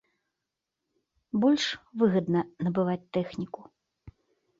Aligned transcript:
Больш 1.43 1.65
выгадна 2.03 2.41
набываць 2.69 3.09
тэхніку. 3.19 3.61